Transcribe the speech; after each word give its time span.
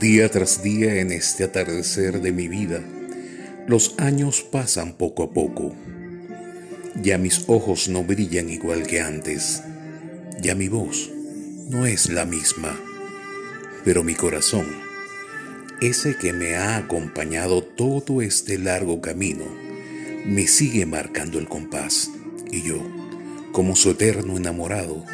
Día 0.00 0.30
tras 0.30 0.62
día 0.62 1.00
en 1.00 1.12
este 1.12 1.44
atardecer 1.44 2.20
de 2.20 2.32
mi 2.32 2.48
vida, 2.48 2.80
los 3.66 3.94
años 3.98 4.42
pasan 4.42 4.94
poco 4.94 5.22
a 5.22 5.32
poco. 5.32 5.74
Ya 7.02 7.18
mis 7.18 7.44
ojos 7.48 7.88
no 7.88 8.04
brillan 8.04 8.50
igual 8.50 8.86
que 8.86 9.00
antes, 9.00 9.62
ya 10.40 10.54
mi 10.54 10.68
voz 10.68 11.10
no 11.68 11.86
es 11.86 12.10
la 12.10 12.24
misma, 12.24 12.78
pero 13.84 14.04
mi 14.04 14.14
corazón, 14.14 14.66
ese 15.80 16.16
que 16.16 16.32
me 16.32 16.56
ha 16.56 16.76
acompañado 16.76 17.62
todo 17.62 18.20
este 18.20 18.58
largo 18.58 19.00
camino, 19.00 19.44
me 20.24 20.46
sigue 20.46 20.86
marcando 20.86 21.38
el 21.38 21.48
compás. 21.48 22.10
Y 22.50 22.62
yo, 22.62 22.78
como 23.52 23.76
su 23.76 23.90
eterno 23.90 24.36
enamorado, 24.36 25.04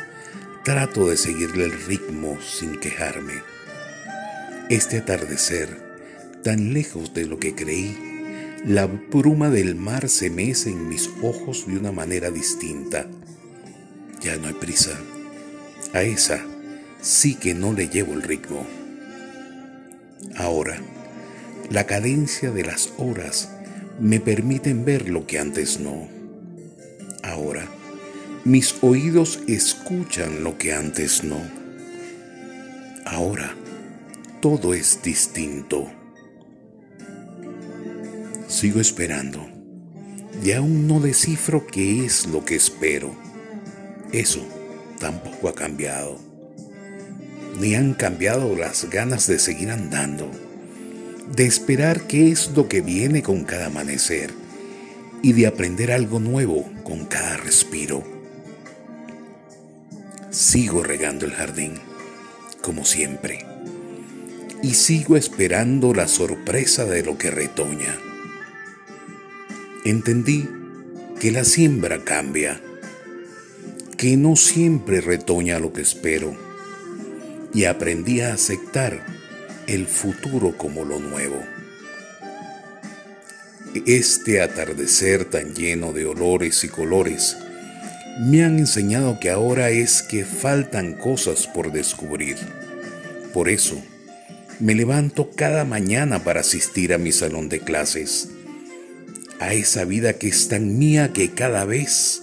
trato 0.65 1.09
de 1.09 1.17
seguirle 1.17 1.65
el 1.65 1.73
ritmo 1.87 2.39
sin 2.41 2.79
quejarme. 2.79 3.43
Este 4.69 4.99
atardecer, 4.99 5.69
tan 6.43 6.75
lejos 6.75 7.15
de 7.15 7.27
lo 7.27 7.39
que 7.39 7.55
creí, 7.55 7.97
la 8.65 8.87
bruma 8.87 9.49
del 9.49 9.75
mar 9.75 10.09
se 10.09 10.29
mece 10.29 10.71
en 10.71 10.89
mis 10.89 11.09
ojos 11.23 11.67
de 11.67 11.79
una 11.79 11.93
manera 11.93 12.31
distinta. 12.31 13.07
Ya 14.21 14.37
no 14.37 14.49
hay 14.49 14.55
prisa. 14.55 14.99
A 15.95 16.03
esa 16.03 16.45
sí 17.01 17.37
que 17.37 17.55
no 17.55 17.73
le 17.73 17.89
llevo 17.89 18.13
el 18.13 18.23
ritmo. 18.23 18.67
Ahora, 20.37 20.79
la 21.71 21.87
cadencia 21.87 22.51
de 22.51 22.65
las 22.65 22.93
horas 22.99 23.51
me 23.99 24.21
permiten 24.21 24.85
ver 24.85 25.09
lo 25.09 25.27
que 25.27 25.39
antes 25.39 25.81
no. 25.81 26.09
Ahora, 27.23 27.67
mis 28.51 28.75
oídos 28.83 29.39
escuchan 29.47 30.43
lo 30.43 30.59
que 30.59 30.73
antes 30.73 31.23
no. 31.23 31.41
Ahora, 33.07 33.55
todo 34.41 34.75
es 34.75 35.05
distinto. 35.05 35.89
Sigo 38.49 38.81
esperando 38.81 39.49
y 40.43 40.51
aún 40.51 40.89
no 40.89 40.99
descifro 40.99 41.65
qué 41.65 42.05
es 42.05 42.27
lo 42.27 42.45
que 42.45 42.57
espero. 42.57 43.15
Eso 44.11 44.45
tampoco 44.99 45.49
ha 45.49 45.55
cambiado. 45.55 46.19
Ni 47.61 47.77
han 47.77 47.95
cambiado 47.95 48.57
las 48.57 48.91
ganas 48.91 49.29
de 49.29 49.39
seguir 49.39 49.71
andando, 49.71 50.29
de 51.37 51.47
esperar 51.47 52.09
qué 52.09 52.33
es 52.33 52.51
lo 52.57 52.67
que 52.67 52.81
viene 52.81 53.23
con 53.23 53.45
cada 53.45 53.67
amanecer 53.67 54.33
y 55.23 55.35
de 55.35 55.47
aprender 55.47 55.93
algo 55.93 56.19
nuevo 56.19 56.69
con 56.83 57.05
cada 57.05 57.37
respiro. 57.37 58.20
Sigo 60.31 60.85
regando 60.85 61.27
el 61.27 61.33
jardín, 61.33 61.73
como 62.63 62.85
siempre, 62.85 63.45
y 64.63 64.75
sigo 64.75 65.17
esperando 65.17 65.93
la 65.93 66.07
sorpresa 66.07 66.85
de 66.85 67.03
lo 67.03 67.19
que 67.19 67.33
retoña. 67.33 67.99
Entendí 69.85 70.49
que 71.19 71.33
la 71.33 71.43
siembra 71.43 72.05
cambia, 72.05 72.61
que 73.97 74.17
no 74.17 74.37
siempre 74.37 75.01
retoña 75.01 75.59
lo 75.59 75.73
que 75.73 75.81
espero, 75.81 76.37
y 77.53 77.65
aprendí 77.65 78.21
a 78.21 78.33
aceptar 78.33 79.05
el 79.67 79.89
futuro 79.89 80.57
como 80.57 80.85
lo 80.85 81.01
nuevo. 81.01 81.43
Este 83.85 84.43
atardecer 84.43 85.25
tan 85.25 85.57
lleno 85.57 85.93
de 85.93 86.07
olores 86.07 86.63
y 86.63 86.69
colores 86.69 87.37
me 88.21 88.45
han 88.45 88.59
enseñado 88.59 89.19
que 89.19 89.31
ahora 89.31 89.71
es 89.71 90.03
que 90.03 90.27
faltan 90.27 90.93
cosas 90.93 91.47
por 91.47 91.73
descubrir. 91.73 92.37
Por 93.33 93.49
eso, 93.49 93.81
me 94.59 94.75
levanto 94.75 95.31
cada 95.31 95.65
mañana 95.65 96.23
para 96.23 96.41
asistir 96.41 96.93
a 96.93 96.99
mi 96.99 97.13
salón 97.13 97.49
de 97.49 97.61
clases, 97.61 98.29
a 99.39 99.55
esa 99.55 99.87
vida 99.87 100.19
que 100.19 100.29
es 100.29 100.49
tan 100.49 100.79
mía 100.79 101.15
que 101.15 101.31
cada 101.31 101.65
vez 101.65 102.21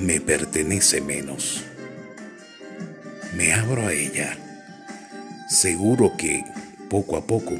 me 0.00 0.20
pertenece 0.20 1.00
menos. 1.00 1.64
Me 3.36 3.52
abro 3.52 3.88
a 3.88 3.92
ella, 3.92 4.38
seguro 5.48 6.12
que 6.16 6.44
poco 6.88 7.16
a 7.16 7.26
poco 7.26 7.54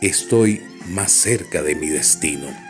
estoy 0.00 0.62
más 0.88 1.12
cerca 1.12 1.62
de 1.62 1.76
mi 1.76 1.88
destino. 1.88 2.67